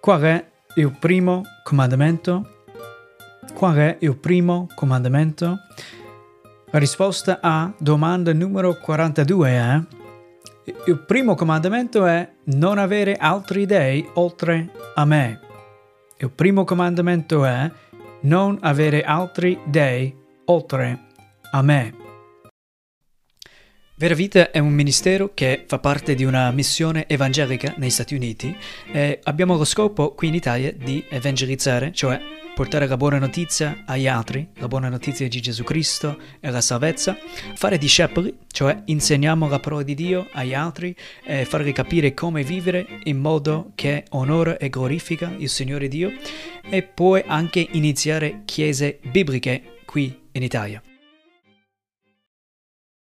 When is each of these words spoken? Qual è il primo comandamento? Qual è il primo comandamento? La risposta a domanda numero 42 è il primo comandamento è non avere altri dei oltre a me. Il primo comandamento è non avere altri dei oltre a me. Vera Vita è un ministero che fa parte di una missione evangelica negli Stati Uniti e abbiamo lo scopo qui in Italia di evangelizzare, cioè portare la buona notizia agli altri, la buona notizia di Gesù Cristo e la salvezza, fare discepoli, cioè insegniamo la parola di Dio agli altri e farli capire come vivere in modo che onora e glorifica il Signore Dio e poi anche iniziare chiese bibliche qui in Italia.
Qual 0.00 0.20
è 0.22 0.50
il 0.76 0.96
primo 0.98 1.42
comandamento? 1.64 2.64
Qual 3.54 3.76
è 3.76 3.96
il 4.00 4.16
primo 4.16 4.68
comandamento? 4.74 5.58
La 6.70 6.78
risposta 6.78 7.40
a 7.42 7.72
domanda 7.78 8.32
numero 8.32 8.74
42 8.74 9.48
è 9.50 9.80
il 10.86 10.98
primo 10.98 11.34
comandamento 11.34 12.06
è 12.06 12.30
non 12.44 12.78
avere 12.78 13.16
altri 13.16 13.66
dei 13.66 14.08
oltre 14.14 14.70
a 14.94 15.04
me. 15.04 15.40
Il 16.18 16.30
primo 16.30 16.64
comandamento 16.64 17.44
è 17.44 17.70
non 18.20 18.58
avere 18.60 19.02
altri 19.02 19.58
dei 19.64 20.14
oltre 20.44 21.06
a 21.50 21.62
me. 21.62 22.07
Vera 23.98 24.14
Vita 24.14 24.52
è 24.52 24.60
un 24.60 24.72
ministero 24.72 25.32
che 25.34 25.64
fa 25.66 25.80
parte 25.80 26.14
di 26.14 26.22
una 26.22 26.52
missione 26.52 27.08
evangelica 27.08 27.74
negli 27.78 27.90
Stati 27.90 28.14
Uniti 28.14 28.56
e 28.92 29.18
abbiamo 29.24 29.56
lo 29.56 29.64
scopo 29.64 30.14
qui 30.14 30.28
in 30.28 30.34
Italia 30.34 30.72
di 30.72 31.04
evangelizzare, 31.08 31.92
cioè 31.92 32.20
portare 32.54 32.86
la 32.86 32.96
buona 32.96 33.18
notizia 33.18 33.82
agli 33.86 34.06
altri, 34.06 34.50
la 34.58 34.68
buona 34.68 34.88
notizia 34.88 35.26
di 35.26 35.40
Gesù 35.40 35.64
Cristo 35.64 36.16
e 36.38 36.48
la 36.48 36.60
salvezza, 36.60 37.18
fare 37.56 37.76
discepoli, 37.76 38.32
cioè 38.46 38.82
insegniamo 38.84 39.48
la 39.48 39.58
parola 39.58 39.82
di 39.82 39.94
Dio 39.96 40.28
agli 40.30 40.54
altri 40.54 40.94
e 41.24 41.44
farli 41.44 41.72
capire 41.72 42.14
come 42.14 42.44
vivere 42.44 43.00
in 43.02 43.18
modo 43.18 43.72
che 43.74 44.04
onora 44.10 44.58
e 44.58 44.68
glorifica 44.68 45.34
il 45.36 45.48
Signore 45.48 45.88
Dio 45.88 46.12
e 46.70 46.84
poi 46.84 47.24
anche 47.26 47.66
iniziare 47.72 48.42
chiese 48.44 49.00
bibliche 49.10 49.80
qui 49.84 50.16
in 50.30 50.44
Italia. 50.44 50.80